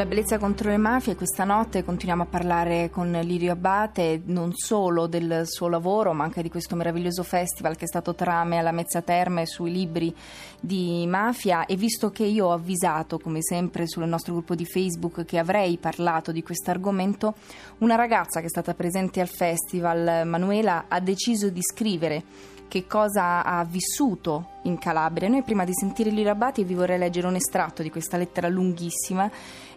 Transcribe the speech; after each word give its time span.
La 0.00 0.06
bellezza 0.06 0.38
contro 0.38 0.70
le 0.70 0.78
mafie, 0.78 1.14
questa 1.14 1.44
notte 1.44 1.84
continuiamo 1.84 2.22
a 2.22 2.26
parlare 2.26 2.88
con 2.88 3.12
Lirio 3.22 3.52
Abate 3.52 4.22
non 4.24 4.54
solo 4.54 5.06
del 5.06 5.42
suo 5.44 5.68
lavoro 5.68 6.14
ma 6.14 6.24
anche 6.24 6.40
di 6.40 6.48
questo 6.48 6.74
meraviglioso 6.74 7.22
festival 7.22 7.76
che 7.76 7.84
è 7.84 7.86
stato 7.86 8.14
Trame 8.14 8.56
alla 8.56 8.72
Mezza 8.72 9.02
Terme 9.02 9.44
sui 9.44 9.70
libri 9.70 10.16
di 10.58 11.04
mafia. 11.06 11.66
E 11.66 11.76
visto 11.76 12.10
che 12.10 12.24
io 12.24 12.46
ho 12.46 12.52
avvisato 12.52 13.18
come 13.18 13.42
sempre 13.42 13.86
sul 13.86 14.08
nostro 14.08 14.32
gruppo 14.32 14.54
di 14.54 14.64
Facebook 14.64 15.26
che 15.26 15.36
avrei 15.36 15.76
parlato 15.76 16.32
di 16.32 16.42
questo 16.42 16.70
argomento, 16.70 17.34
una 17.80 17.94
ragazza 17.94 18.40
che 18.40 18.46
è 18.46 18.48
stata 18.48 18.72
presente 18.72 19.20
al 19.20 19.28
festival, 19.28 20.26
Manuela, 20.26 20.86
ha 20.88 21.00
deciso 21.00 21.50
di 21.50 21.60
scrivere 21.60 22.24
che 22.70 22.86
cosa 22.86 23.44
ha 23.44 23.64
vissuto 23.64 24.60
in 24.62 24.78
Calabria. 24.78 25.28
Noi 25.28 25.42
prima 25.42 25.64
di 25.64 25.72
sentire 25.74 26.10
Lira 26.10 26.30
Abati 26.30 26.62
vi 26.62 26.74
vorrei 26.74 26.98
leggere 26.98 27.26
un 27.26 27.34
estratto 27.34 27.82
di 27.82 27.90
questa 27.90 28.16
lettera 28.16 28.46
lunghissima 28.46 29.28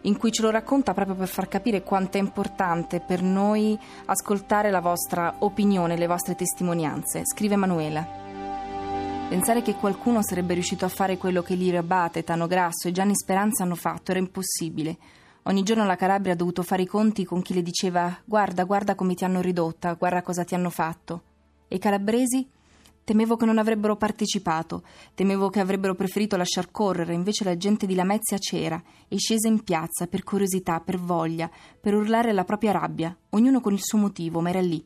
in 0.01 0.15
cui 0.15 0.31
ce 0.31 0.43
lo 0.43 0.51
racconta 0.51 0.93
proprio 0.93 1.15
per 1.15 1.27
far 1.27 1.47
capire 1.47 1.81
quanto 1.81 2.17
è 2.17 2.21
importante 2.21 2.99
per 2.99 3.23
noi 3.23 3.77
ascoltare 4.05 4.69
la 4.69 4.79
vostra 4.79 5.37
opinione, 5.39 5.97
le 5.97 6.05
vostre 6.05 6.35
testimonianze. 6.35 7.23
Scrive 7.25 7.55
Manuela. 7.55 8.07
Pensare 9.27 9.63
che 9.63 9.73
qualcuno 9.73 10.21
sarebbe 10.21 10.53
riuscito 10.53 10.85
a 10.85 10.89
fare 10.89 11.17
quello 11.17 11.41
che 11.41 11.55
Lirio 11.55 11.79
Abate, 11.79 12.23
Tano 12.23 12.45
Grasso 12.45 12.87
e 12.87 12.91
Gianni 12.91 13.15
Speranza 13.15 13.63
hanno 13.63 13.73
fatto 13.73 14.11
era 14.11 14.19
impossibile. 14.19 14.97
Ogni 15.43 15.63
giorno 15.63 15.83
la 15.85 15.95
Calabria 15.95 16.33
ha 16.33 16.37
dovuto 16.37 16.61
fare 16.61 16.83
i 16.83 16.87
conti 16.87 17.25
con 17.25 17.41
chi 17.41 17.55
le 17.55 17.63
diceva 17.63 18.15
guarda, 18.23 18.65
guarda 18.65 18.93
come 18.93 19.15
ti 19.15 19.23
hanno 19.23 19.41
ridotta, 19.41 19.93
guarda 19.93 20.21
cosa 20.21 20.43
ti 20.43 20.53
hanno 20.53 20.69
fatto. 20.69 21.23
E 21.67 21.77
i 21.77 21.79
calabresi? 21.79 22.47
Temevo 23.05 23.35
che 23.35 23.45
non 23.45 23.57
avrebbero 23.57 23.97
partecipato, 23.97 24.83
temevo 25.13 25.49
che 25.49 25.59
avrebbero 25.59 25.93
preferito 25.93 26.37
lasciar 26.37 26.71
correre, 26.71 27.13
invece 27.13 27.43
la 27.43 27.57
gente 27.57 27.85
di 27.85 27.95
Lamezia 27.95 28.37
c'era 28.37 28.81
e 29.09 29.17
scese 29.17 29.49
in 29.49 29.61
piazza 29.63 30.07
per 30.07 30.23
curiosità, 30.23 30.79
per 30.79 30.97
voglia, 30.97 31.51
per 31.81 31.95
urlare 31.95 32.31
la 32.31 32.45
propria 32.45 32.71
rabbia, 32.71 33.13
ognuno 33.31 33.59
con 33.59 33.73
il 33.73 33.83
suo 33.83 33.97
motivo, 33.97 34.39
ma 34.39 34.51
era 34.51 34.61
lì. 34.61 34.81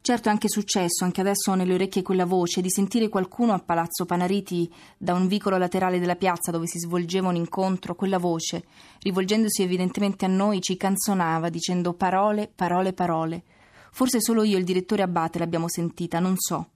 Certo 0.00 0.28
è 0.28 0.32
anche 0.32 0.48
successo, 0.48 1.04
anche 1.04 1.20
adesso 1.20 1.50
ho 1.50 1.54
nelle 1.54 1.74
orecchie 1.74 2.00
quella 2.00 2.24
voce, 2.24 2.62
di 2.62 2.70
sentire 2.70 3.10
qualcuno 3.10 3.52
a 3.52 3.58
Palazzo 3.58 4.06
Panariti, 4.06 4.72
da 4.96 5.12
un 5.12 5.26
vicolo 5.26 5.58
laterale 5.58 5.98
della 5.98 6.16
piazza 6.16 6.50
dove 6.50 6.66
si 6.66 6.78
svolgeva 6.78 7.28
un 7.28 7.36
incontro, 7.36 7.94
quella 7.94 8.18
voce, 8.18 8.64
rivolgendosi 9.00 9.60
evidentemente 9.62 10.24
a 10.24 10.28
noi, 10.28 10.62
ci 10.62 10.78
canzonava, 10.78 11.50
dicendo 11.50 11.92
parole, 11.92 12.50
parole, 12.54 12.94
parole. 12.94 13.42
Forse 13.90 14.22
solo 14.22 14.42
io 14.42 14.56
e 14.56 14.60
il 14.60 14.64
direttore 14.64 15.02
Abate 15.02 15.38
l'abbiamo 15.38 15.68
sentita, 15.68 16.18
non 16.18 16.36
so. 16.38 16.70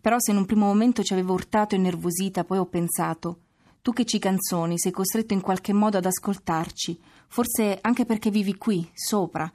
Però 0.00 0.16
se 0.18 0.30
in 0.30 0.36
un 0.36 0.46
primo 0.46 0.66
momento 0.66 1.02
ci 1.02 1.12
avevo 1.12 1.32
urtato 1.32 1.74
e 1.74 1.78
nervosita, 1.78 2.44
poi 2.44 2.58
ho 2.58 2.66
pensato 2.66 3.40
tu 3.88 3.94
che 3.94 4.04
ci 4.04 4.18
canzoni 4.18 4.78
sei 4.78 4.92
costretto 4.92 5.32
in 5.32 5.40
qualche 5.40 5.72
modo 5.72 5.96
ad 5.96 6.04
ascoltarci, 6.04 7.00
forse 7.28 7.78
anche 7.80 8.04
perché 8.04 8.30
vivi 8.30 8.54
qui, 8.56 8.86
sopra. 8.92 9.50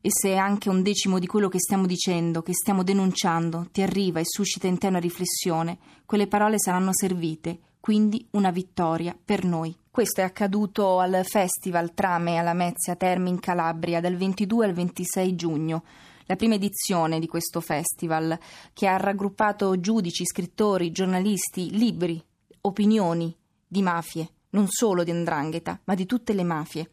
E 0.00 0.08
se 0.08 0.36
anche 0.36 0.68
un 0.68 0.82
decimo 0.82 1.18
di 1.18 1.26
quello 1.26 1.48
che 1.48 1.58
stiamo 1.58 1.84
dicendo, 1.86 2.42
che 2.42 2.52
stiamo 2.52 2.84
denunciando, 2.84 3.66
ti 3.72 3.82
arriva 3.82 4.20
e 4.20 4.24
suscita 4.24 4.68
in 4.68 4.78
te 4.78 4.86
una 4.86 5.00
riflessione, 5.00 5.78
quelle 6.04 6.28
parole 6.28 6.60
saranno 6.60 6.90
servite, 6.92 7.58
quindi 7.80 8.24
una 8.32 8.50
vittoria 8.50 9.18
per 9.20 9.44
noi. 9.44 9.76
Questo 9.90 10.20
è 10.20 10.24
accaduto 10.24 11.00
al 11.00 11.22
Festival 11.24 11.92
Trame 11.92 12.36
alla 12.36 12.54
Mezia 12.54 12.94
Terme 12.94 13.30
in 13.30 13.40
Calabria 13.40 14.00
dal 14.00 14.14
22 14.14 14.64
al 14.64 14.74
26 14.74 15.34
giugno 15.34 15.82
la 16.26 16.36
prima 16.36 16.54
edizione 16.54 17.18
di 17.18 17.26
questo 17.26 17.60
festival 17.60 18.38
che 18.72 18.86
ha 18.86 18.96
raggruppato 18.96 19.78
giudici, 19.80 20.24
scrittori, 20.24 20.92
giornalisti, 20.92 21.70
libri, 21.76 22.22
opinioni 22.62 23.34
di 23.66 23.82
mafie, 23.82 24.28
non 24.50 24.66
solo 24.68 25.04
di 25.04 25.12
Ndrangheta, 25.12 25.80
ma 25.84 25.94
di 25.94 26.06
tutte 26.06 26.32
le 26.32 26.44
mafie 26.44 26.90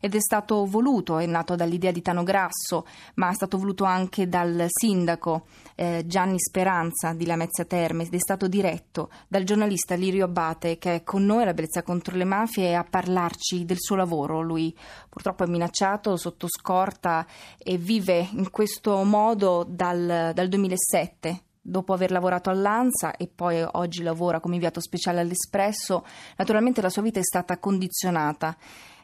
ed 0.00 0.14
è 0.14 0.20
stato 0.20 0.64
voluto, 0.66 1.18
è 1.18 1.26
nato 1.26 1.54
dall'idea 1.54 1.90
di 1.90 2.02
Tano 2.02 2.22
Grasso, 2.22 2.86
ma 3.14 3.30
è 3.30 3.34
stato 3.34 3.58
voluto 3.58 3.84
anche 3.84 4.28
dal 4.28 4.66
sindaco 4.68 5.46
eh, 5.74 6.04
Gianni 6.06 6.38
Speranza 6.38 7.12
di 7.12 7.26
Lamezia 7.26 7.64
Terme 7.64 8.04
ed 8.04 8.14
è 8.14 8.18
stato 8.18 8.48
diretto 8.48 9.10
dal 9.28 9.44
giornalista 9.44 9.94
Lirio 9.94 10.24
Abate 10.24 10.78
che 10.78 10.94
è 10.96 11.02
con 11.02 11.24
noi 11.24 11.42
alla 11.42 11.54
Bellezza 11.54 11.82
contro 11.82 12.16
le 12.16 12.24
mafie 12.24 12.74
a 12.74 12.84
parlarci 12.84 13.64
del 13.64 13.78
suo 13.78 13.96
lavoro. 13.96 14.40
Lui 14.40 14.76
purtroppo 15.08 15.44
è 15.44 15.48
minacciato, 15.48 16.16
sotto 16.16 16.46
scorta 16.48 17.26
e 17.58 17.76
vive 17.76 18.28
in 18.32 18.50
questo 18.50 19.02
modo 19.04 19.64
dal, 19.68 20.32
dal 20.34 20.48
2007 20.48 21.40
dopo 21.66 21.92
aver 21.92 22.12
lavorato 22.12 22.48
all'ANSA 22.48 23.16
e 23.16 23.28
poi 23.32 23.60
oggi 23.72 24.02
lavora 24.02 24.38
come 24.38 24.54
inviato 24.54 24.80
speciale 24.80 25.20
all'Espresso, 25.20 26.04
naturalmente 26.36 26.80
la 26.80 26.90
sua 26.90 27.02
vita 27.02 27.18
è 27.18 27.24
stata 27.24 27.58
condizionata 27.58 28.56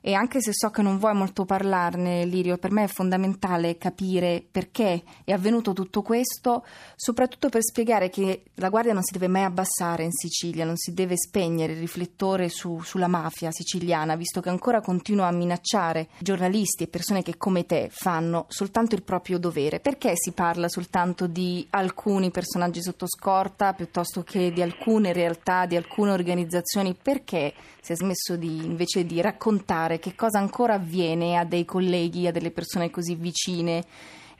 e 0.04 0.14
anche 0.14 0.42
se 0.42 0.50
so 0.52 0.70
che 0.70 0.82
non 0.82 0.98
vuoi 0.98 1.14
molto 1.14 1.44
parlarne, 1.44 2.24
Lirio, 2.24 2.58
per 2.58 2.72
me 2.72 2.84
è 2.84 2.88
fondamentale 2.88 3.78
capire 3.78 4.44
perché 4.50 5.04
è 5.22 5.30
avvenuto 5.30 5.72
tutto 5.72 6.02
questo, 6.02 6.64
soprattutto 6.96 7.48
per 7.48 7.62
spiegare 7.62 8.10
che 8.10 8.42
la 8.54 8.68
guardia 8.68 8.92
non 8.92 9.04
si 9.04 9.12
deve 9.12 9.28
mai 9.28 9.44
abbassare 9.44 10.02
in 10.02 10.10
Sicilia, 10.10 10.64
non 10.64 10.76
si 10.76 10.92
deve 10.92 11.16
spegnere 11.16 11.74
il 11.74 11.78
riflettore 11.78 12.48
su, 12.48 12.80
sulla 12.82 13.06
mafia 13.06 13.52
siciliana, 13.52 14.16
visto 14.16 14.40
che 14.40 14.48
ancora 14.48 14.80
continua 14.80 15.28
a 15.28 15.32
minacciare 15.32 16.08
giornalisti 16.18 16.82
e 16.82 16.88
persone 16.88 17.22
che 17.22 17.36
come 17.36 17.64
te 17.64 17.88
fanno 17.92 18.46
soltanto 18.48 18.96
il 18.96 19.04
proprio 19.04 19.38
dovere. 19.38 19.78
Perché 19.78 20.14
si 20.16 20.32
parla 20.32 20.68
soltanto 20.68 21.28
di 21.28 21.64
alcuni 21.70 22.32
personaggi 22.32 22.82
sotto 22.82 23.06
scorta 23.06 23.72
piuttosto 23.72 24.24
che 24.24 24.52
di 24.52 24.62
alcune 24.62 25.12
realtà, 25.12 25.64
di 25.66 25.76
alcune 25.76 26.10
organizzazioni? 26.10 26.96
Perché 27.00 27.54
si 27.80 27.92
è 27.92 27.96
smesso 27.96 28.36
di, 28.36 28.64
invece 28.64 29.04
di 29.04 29.20
raccontare 29.20 29.91
raccontare 29.92 29.98
che 29.98 30.14
cosa 30.14 30.38
ancora 30.38 30.74
avviene 30.74 31.36
a 31.36 31.44
dei 31.44 31.64
colleghi, 31.64 32.26
a 32.26 32.32
delle 32.32 32.50
persone 32.50 32.90
così 32.90 33.14
vicine 33.14 33.84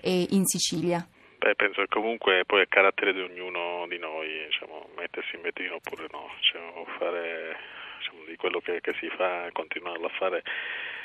eh, 0.01 0.27
in 0.31 0.45
Sicilia? 0.47 1.07
Beh, 1.39 1.55
penso 1.57 1.83
che 1.83 1.89
comunque 1.89 2.45
poi 2.47 2.63
è 2.63 2.69
carattere 2.69 3.13
di 3.13 3.21
ognuno 3.21 3.87
di 3.89 3.99
noi, 3.99 4.29
diciamo, 4.47 4.91
mettersi 4.97 5.37
in 5.37 5.43
vetrina 5.43 5.75
oppure 5.75 6.07
no, 6.13 6.31
diciamo, 6.39 6.85
fare 6.99 7.57
diciamo, 7.99 8.25
di 8.27 8.37
quello 8.37 8.61
che, 8.61 8.81
che 8.81 8.95
si 8.99 9.09
fa, 9.17 9.49
continuarlo 9.53 10.07
a 10.07 10.13
fare. 10.19 10.43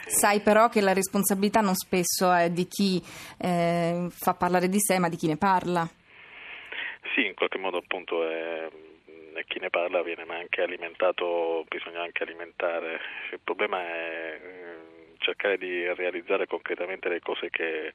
Sai 0.06 0.40
però 0.40 0.70
che 0.70 0.82
la 0.82 0.94
responsabilità 0.94 1.60
non 1.60 1.74
spesso 1.74 2.32
è 2.32 2.50
di 2.50 2.68
chi 2.68 3.02
eh, 3.42 4.08
fa 4.12 4.34
parlare 4.36 4.70
di 4.70 4.80
sé, 4.80 5.00
ma 5.00 5.10
di 5.10 5.18
chi 5.18 5.28
ne 5.28 5.38
parla. 5.38 5.88
Sì, 7.16 7.26
in 7.26 7.34
qualche 7.34 7.58
modo 7.58 7.78
appunto 7.78 8.24
è 8.30 8.70
e 9.38 9.46
chi 9.46 9.60
ne 9.60 9.70
parla 9.70 10.02
viene 10.02 10.26
anche 10.28 10.62
alimentato, 10.62 11.66
bisogna 11.68 12.02
anche 12.02 12.24
alimentare. 12.24 13.00
Il 13.32 13.40
problema 13.44 13.80
è 13.82 14.40
eh, 14.42 15.18
cercare 15.20 15.58
di 15.58 15.86
realizzare 15.94 16.48
concretamente 16.48 17.08
le 17.08 17.20
cose 17.20 17.50
che, 17.50 17.94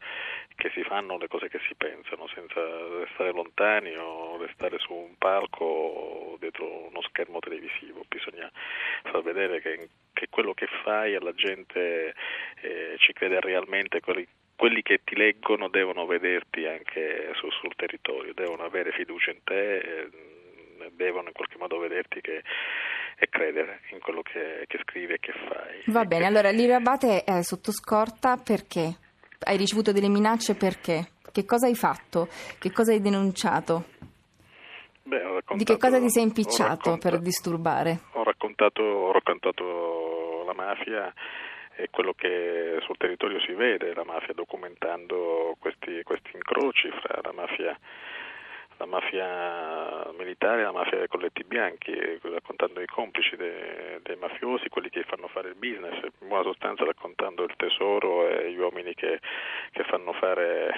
che, 0.55 0.71
si 0.73 0.83
fanno, 0.85 1.19
le 1.19 1.29
cose 1.29 1.49
che 1.49 1.59
si 1.67 1.75
pensano, 1.75 2.29
senza 2.29 2.61
restare 3.01 3.33
lontani 3.33 3.95
o 3.97 4.37
restare 4.39 4.79
su 4.79 4.93
un 4.93 5.17
palco 5.19 5.65
o 5.65 6.37
dietro 6.39 6.87
uno 6.89 7.03
schermo 7.03 7.41
televisivo. 7.41 8.05
Bisogna 8.07 8.51
far 9.03 9.23
vedere 9.23 9.61
che, 9.61 9.89
che 10.13 10.29
quello 10.31 10.55
che 10.55 10.69
fai 10.85 11.17
alla 11.17 11.35
gente 11.35 12.15
eh, 12.61 12.95
ci 12.99 13.13
crede 13.13 13.41
realmente, 13.41 14.01
quelli, 14.01 14.27
quelli 14.55 14.83
che 14.83 15.01
ti 15.03 15.17
leggono 15.17 15.69
devono 15.69 16.07
vederti 16.07 16.67
anche 16.67 17.33
su, 17.35 17.51
sul 17.51 17.75
territorio, 17.75 18.33
devono 18.33 18.63
avere 18.63 18.93
fiducia 18.93 19.33
in 19.33 19.43
te. 19.43 19.79
Eh, 19.79 20.41
devono 20.95 21.29
in 21.29 21.35
qualche 21.35 21.59
modo 21.59 21.79
vederti 21.79 22.21
che, 22.21 22.43
e 23.17 23.29
credere 23.29 23.81
in 23.93 24.01
quello 24.01 24.23
che, 24.23 24.65
che 24.67 24.79
scrivi 24.83 25.15
e 25.15 25.19
che 25.21 25.33
fai. 25.33 25.83
Va 25.87 26.05
bene, 26.05 26.27
allora 26.27 26.51
Lirio 26.51 26.77
Abate 26.77 27.25
è 27.25 27.43
sotto 27.43 27.73
scorta 27.73 28.37
perché? 28.37 28.97
Hai 29.45 29.57
ricevuto 29.57 29.93
delle 29.93 30.09
minacce 30.09 30.55
perché? 30.55 31.09
Che 31.33 31.45
cosa 31.45 31.67
hai 31.67 31.75
fatto? 31.75 32.29
Che 32.59 32.73
cosa 32.73 32.93
hai 32.93 33.01
denunciato? 33.01 33.85
Beh, 35.05 35.43
Di 35.55 35.65
che 35.65 35.79
cosa 35.79 35.99
ti 35.99 36.11
sei 36.11 36.23
impicciato 36.23 36.97
per 36.99 37.19
disturbare? 37.19 38.01
Ho 38.13 38.23
raccontato, 38.23 38.83
ho 38.83 39.13
raccontato 39.13 40.45
la 40.47 40.55
mafia 40.55 41.13
e 41.75 41.89
quello 41.91 42.13
che 42.13 42.79
sul 42.83 42.97
territorio 42.97 43.41
si 43.41 43.53
vede, 43.53 43.95
la 43.95 44.05
mafia 44.05 44.35
documentando 44.35 45.57
questi, 45.59 46.03
questi 46.05 46.31
incroci 46.35 46.89
fra 47.01 47.21
la 47.23 47.33
mafia 47.33 47.77
la 48.83 48.87
mafia 48.87 50.11
militare 50.19 50.63
la 50.63 50.73
mafia 50.73 50.99
dei 50.99 51.07
colletti 51.07 51.45
bianchi, 51.45 51.93
raccontando 52.23 52.81
i 52.81 52.87
complici 52.87 53.37
dei, 53.37 54.01
dei, 54.03 54.17
mafiosi, 54.17 54.69
quelli 54.69 54.91
che 54.91 55.05
fanno 55.05 55.29
fare 55.29 55.51
il 55.51 55.55
business, 55.55 56.03
in 56.03 56.29
buona 56.29 56.43
sostanza 56.43 56.85
raccontando 56.85 57.45
il 57.45 57.55
tesoro 57.57 58.29
e 58.29 58.51
gli 58.51 58.59
uomini 58.59 58.93
che, 58.95 59.21
che 59.71 59.85
fanno 59.85 60.13
fare 60.15 60.71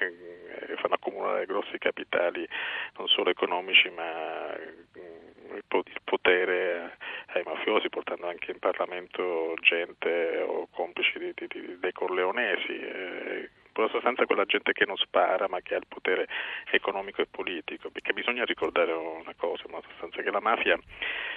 eh, 0.00 0.76
fanno 0.76 0.94
accumulare 0.94 1.44
grossi 1.44 1.76
capitali 1.78 2.48
non 2.96 3.08
solo 3.08 3.30
economici 3.30 3.90
ma 3.90 4.54
mm, 4.56 5.56
il 5.56 5.64
potere 6.04 6.96
ai 7.34 7.42
mafiosi 7.44 7.88
portando 7.88 8.28
anche 8.28 8.52
in 8.52 8.58
Parlamento 8.58 9.54
gente 9.60 10.44
o 10.46 10.68
complici 10.70 11.18
di, 11.18 11.32
di, 11.34 11.78
dei 11.78 11.92
corleonesi 11.92 13.48
in 13.84 13.90
sostanza 13.90 14.26
quella 14.26 14.44
gente 14.44 14.72
che 14.72 14.84
non 14.86 14.96
spara 14.96 15.48
ma 15.48 15.60
che 15.60 15.74
ha 15.74 15.78
il 15.78 15.86
potere 15.86 16.26
economico 16.70 17.22
e 17.22 17.26
politico, 17.26 17.90
perché 17.90 18.12
bisogna 18.12 18.44
ricordare 18.44 18.92
una 18.92 19.34
cosa, 19.36 19.64
in 19.66 19.80
sostanza 19.88 20.22
che 20.22 20.30
la 20.30 20.40
mafia, 20.40 20.78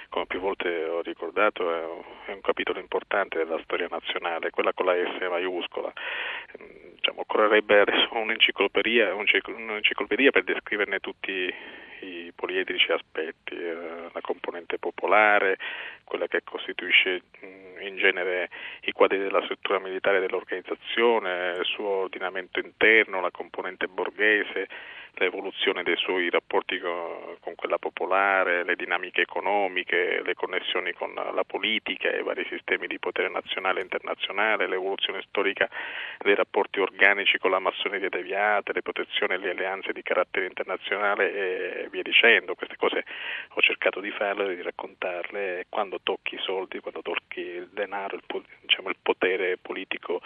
come 0.09 0.25
più 0.25 0.39
volte 0.39 0.85
ho 0.85 1.01
ricordato, 1.01 1.71
è 2.25 2.31
un 2.31 2.41
capitolo 2.41 2.79
importante 2.79 3.37
della 3.37 3.59
storia 3.63 3.87
nazionale, 3.89 4.49
quella 4.49 4.73
con 4.73 4.85
la 4.85 4.93
S 4.93 5.27
maiuscola. 5.29 5.91
Diciamo, 6.95 7.21
occorrerebbe 7.21 7.79
adesso 7.79 8.09
un'enciclopedia, 8.13 9.13
un'enciclopedia 9.13 10.31
per 10.31 10.43
descriverne 10.43 10.99
tutti 10.99 11.53
i 12.01 12.31
poliedrici 12.35 12.91
aspetti, 12.91 13.55
eh, 13.55 14.09
la 14.11 14.21
componente 14.21 14.79
popolare, 14.79 15.57
quella 16.03 16.27
che 16.27 16.41
costituisce 16.43 17.21
in 17.81 17.97
genere 17.97 18.49
i 18.81 18.91
quadri 18.91 19.17
della 19.17 19.43
struttura 19.43 19.79
militare 19.79 20.19
dell'organizzazione, 20.19 21.55
il 21.57 21.65
suo 21.65 21.87
ordinamento 21.87 22.59
interno, 22.59 23.21
la 23.21 23.31
componente 23.31 23.87
borghese, 23.87 24.67
l'evoluzione 25.15 25.83
dei 25.83 25.97
suoi 25.97 26.29
rapporti 26.29 26.79
con, 26.79 27.55
quella 27.55 27.77
popolare, 27.77 28.63
le 28.63 28.75
dinamiche 28.75 29.21
economiche, 29.21 30.21
le 30.23 30.33
connessioni 30.33 30.93
con 30.93 31.13
la 31.13 31.43
politica, 31.45 32.09
i 32.09 32.23
vari 32.23 32.45
sistemi 32.49 32.87
di 32.87 32.97
potere 32.97 33.29
nazionale 33.29 33.79
e 33.79 33.83
internazionale, 33.83 34.67
l'evoluzione 34.67 35.21
storica 35.27 35.69
dei 36.19 36.33
rapporti 36.33 36.79
organici 36.79 37.37
con 37.37 37.51
la 37.51 37.59
massoneria 37.59 38.09
deviata, 38.09 38.71
le 38.73 38.81
protezioni 38.81 39.33
e 39.33 39.37
le 39.37 39.51
alleanze 39.51 39.91
di 39.91 40.01
carattere 40.01 40.45
internazionale 40.45 41.83
e 41.83 41.89
via 41.89 42.01
dicendo. 42.01 42.55
Queste 42.55 42.77
cose 42.77 43.03
ho 43.49 43.61
cercato 43.61 43.99
di 43.99 44.11
farle, 44.11 44.55
di 44.55 44.61
raccontarle 44.61 45.59
e 45.59 45.65
quando 45.69 45.99
tocchi 46.01 46.35
i 46.35 46.41
soldi, 46.41 46.79
quando 46.79 47.01
tocchi 47.01 47.41
il 47.41 47.69
denaro, 47.73 48.15
il, 48.15 48.23
diciamo, 48.61 48.89
il 48.89 48.97
potere 49.01 49.57
politico 49.57 50.21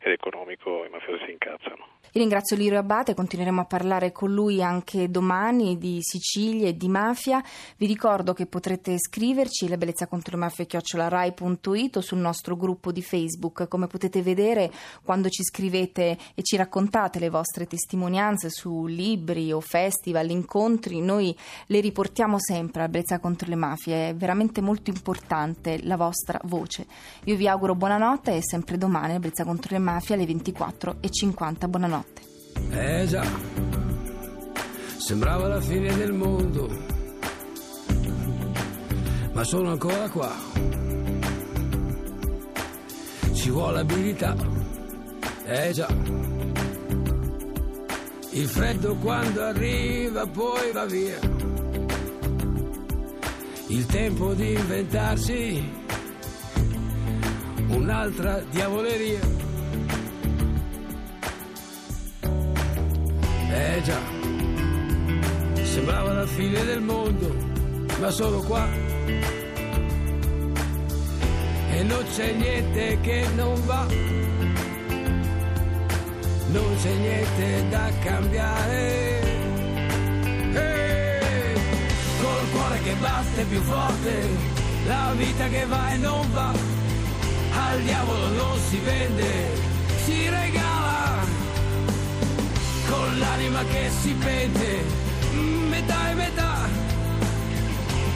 ed 0.00 0.12
economico, 0.12 0.84
i 0.84 0.88
mafiosi 0.88 1.24
si 1.24 1.30
incazzano. 1.32 1.92
Io 2.14 2.20
ringrazio 2.20 2.56
Lirio 2.56 2.78
Abate, 2.78 3.14
continueremo 3.14 3.62
a 3.62 3.64
parlare 3.64 4.12
con 4.12 4.30
lui 4.34 4.62
anche 4.62 5.10
domani 5.10 5.78
di 5.78 5.96
Sicilia 6.00 6.68
e 6.68 6.76
di 6.76 6.88
mafia. 6.88 7.42
Vi 7.78 7.86
ricordo 7.86 8.34
che 8.34 8.44
potrete 8.44 8.98
scriverci 8.98 9.66
la 9.66 9.78
bellezza 9.78 10.06
contro 10.06 10.36
le 10.36 10.42
mafie 10.42 10.66
chiocciolarai.it 10.66 11.96
o 11.96 12.00
sul 12.02 12.18
nostro 12.18 12.54
gruppo 12.54 12.92
di 12.92 13.00
Facebook. 13.00 13.66
Come 13.66 13.86
potete 13.86 14.20
vedere, 14.20 14.70
quando 15.02 15.30
ci 15.30 15.42
scrivete 15.42 16.18
e 16.34 16.42
ci 16.42 16.56
raccontate 16.56 17.18
le 17.18 17.30
vostre 17.30 17.66
testimonianze 17.66 18.50
su 18.50 18.84
libri 18.84 19.50
o 19.50 19.60
festival, 19.60 20.28
incontri, 20.28 21.00
noi 21.00 21.34
le 21.68 21.80
riportiamo 21.80 22.38
sempre. 22.38 22.82
La 22.82 22.88
bellezza 22.88 23.20
contro 23.20 23.48
le 23.48 23.56
mafie 23.56 24.10
è 24.10 24.14
veramente 24.14 24.60
molto 24.60 24.90
importante 24.90 25.78
la 25.82 25.96
vostra 25.96 26.38
voce. 26.44 26.81
Io 27.24 27.36
vi 27.36 27.48
auguro 27.48 27.74
buonanotte 27.74 28.36
e 28.36 28.42
sempre 28.42 28.76
domani 28.76 29.12
la 29.14 29.18
bellezza 29.18 29.44
contro 29.44 29.68
le 29.72 29.78
mafie 29.78 30.14
alle 30.14 30.24
24.50. 30.24 31.68
Buonanotte 31.68 31.90
notte. 31.92 32.22
Eh 32.70 33.06
già, 33.06 33.24
sembrava 34.96 35.46
la 35.46 35.60
fine 35.60 35.94
del 35.94 36.12
mondo, 36.12 36.68
ma 39.32 39.44
sono 39.44 39.72
ancora 39.72 40.08
qua. 40.08 40.32
Ci 43.32 43.50
vuole 43.50 43.80
abilità, 43.80 44.34
eh 45.44 45.72
già. 45.72 45.88
Il 48.34 48.48
freddo 48.48 48.96
quando 48.96 49.42
arriva 49.42 50.26
poi 50.26 50.72
va 50.72 50.86
via. 50.86 51.18
Il 53.66 53.86
tempo 53.86 54.32
di 54.32 54.52
inventarsi 54.52 55.81
un'altra 57.82 58.40
diavoleria. 58.50 59.20
Eh 63.50 63.82
già, 63.82 64.00
sembrava 65.64 66.12
la 66.12 66.26
fine 66.26 66.64
del 66.64 66.80
mondo, 66.80 67.34
ma 68.00 68.10
solo 68.10 68.38
qua. 68.42 68.66
E 71.70 71.82
non 71.82 72.04
c'è 72.14 72.32
niente 72.32 72.98
che 73.00 73.26
non 73.34 73.66
va, 73.66 73.86
non 76.52 76.76
c'è 76.80 76.94
niente 76.94 77.68
da 77.68 77.90
cambiare. 78.04 79.20
Col 82.20 82.50
cuore 82.52 82.78
che 82.84 82.94
batte 83.00 83.44
più 83.44 83.60
forte, 83.62 84.28
la 84.86 85.12
vita 85.16 85.48
che 85.48 85.66
va 85.66 85.92
e 85.92 85.96
non 85.96 86.30
va, 86.32 86.52
al 87.54 87.82
diavolo 87.82 88.28
non 88.28 88.58
si 88.58 88.78
vende, 88.78 89.30
si 90.04 90.28
regala 90.28 91.24
con 92.88 93.18
l'anima 93.18 93.64
che 93.64 93.90
si 94.00 94.12
pente, 94.14 94.84
metà 95.68 96.10
e 96.10 96.14
metà, 96.14 96.68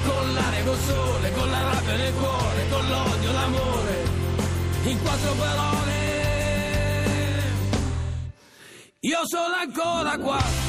con 0.05 0.35
l'aria 0.35 0.65
col 0.65 0.79
sole, 0.79 1.33
con 1.33 1.51
la 1.51 1.63
rabbia 1.63 1.97
nel 1.97 2.15
cuore, 2.15 2.69
con 2.71 2.89
l'odio, 2.89 3.33
l'amore, 3.33 4.05
in 4.85 5.03
quattro 5.03 5.33
parole. 5.33 6.15
Io 9.01 9.21
sono 9.25 9.55
ancora 9.55 10.19
qua. 10.19 10.66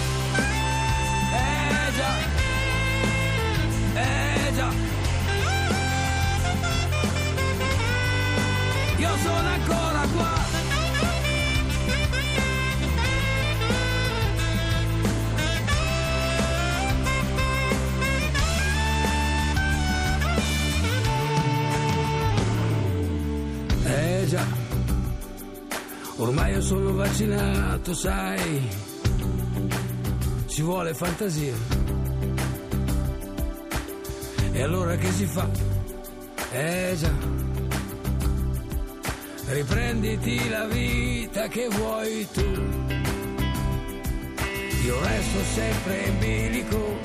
Già, 24.27 24.45
ormai 26.17 26.51
io 26.51 26.61
sono 26.61 26.93
vaccinato, 26.93 27.93
sai, 27.93 28.69
ci 30.47 30.61
vuole 30.61 30.93
fantasia. 30.93 31.55
E 34.51 34.61
allora 34.61 34.95
che 34.97 35.11
si 35.11 35.25
fa? 35.25 35.49
Eh 36.51 36.95
già, 36.97 37.13
riprenditi 39.45 40.49
la 40.49 40.65
vita 40.65 41.47
che 41.47 41.67
vuoi 41.69 42.27
tu. 42.33 42.41
Io 44.83 44.99
resto 44.99 45.39
sempre 45.53 46.03
in 46.05 46.19
bilico, 46.19 46.99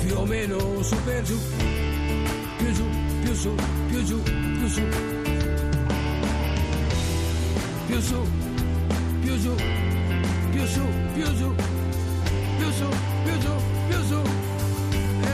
più 0.00 0.16
o 0.16 0.24
meno 0.26 0.82
su 0.82 0.96
per 1.04 1.22
giù, 1.22 1.38
più 2.58 2.72
giù, 2.72 2.86
più 3.22 3.34
su, 3.34 3.54
più 3.88 4.04
giù, 4.04 4.22
più 4.22 4.68
su 4.68 5.27
più 7.98 8.06
su, 8.06 8.22
più 9.20 9.36
giù, 9.40 9.54
più 10.52 10.66
su, 10.66 10.86
più 11.14 11.24
giù, 11.34 11.54
più 12.56 12.70
su, 12.70 12.88
più 13.24 13.38
giù, 13.38 13.50
più 13.88 14.02
su. 14.06 14.22
Eh. 15.22 15.28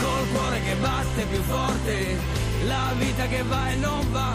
Col 0.00 0.28
cuore 0.32 0.62
che 0.62 0.74
batte 0.80 1.24
più 1.24 1.42
forte, 1.42 2.16
la 2.66 2.94
vita 2.98 3.26
che 3.26 3.42
va 3.42 3.70
e 3.70 3.74
non 3.76 4.10
va, 4.10 4.32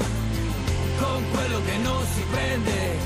con 1.00 1.24
quello 1.32 1.60
che 1.65 1.77
non 1.77 2.06
si 2.13 2.22
prende, 2.30 2.98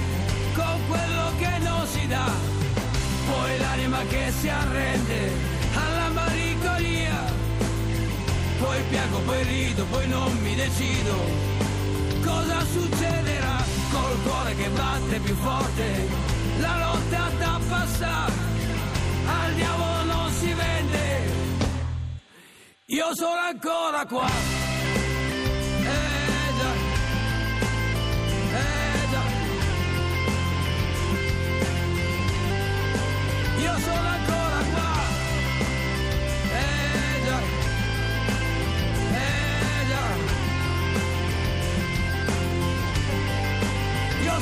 con 0.53 0.79
quello 0.89 1.31
che 1.38 1.57
non 1.59 1.88
si 1.88 2.05
dà, 2.07 2.29
poi 3.29 3.57
l'anima 3.59 4.00
che 4.09 4.33
si 4.41 4.50
arrende 4.50 5.31
alla 5.74 6.09
malinconia, 6.09 7.31
poi 8.59 8.81
piango, 8.89 9.19
poi 9.19 9.43
rido, 9.43 9.86
poi 9.86 10.07
non 10.09 10.38
mi 10.41 10.53
decido 10.53 11.56
cosa 12.24 12.59
succederà 12.65 13.63
col 13.91 14.21
cuore 14.24 14.55
che 14.55 14.69
batte 14.69 15.19
più 15.19 15.36
forte, 15.36 16.07
la 16.59 16.77
lotta 16.79 17.29
da 17.38 17.59
passare, 17.67 18.33
al 19.25 19.53
diavolo 19.53 20.03
non 20.03 20.31
si 20.31 20.53
vende, 20.53 21.31
io 22.86 23.15
sono 23.15 23.39
ancora 23.39 24.05
qua. 24.05 24.56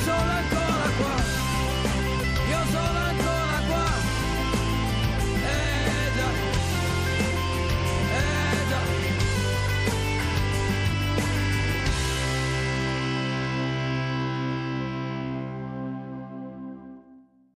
sola 0.05 0.43
cosa 0.51 0.64